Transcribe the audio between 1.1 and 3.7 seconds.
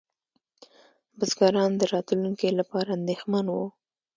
بزګران د راتلونکي لپاره اندېښمن وو.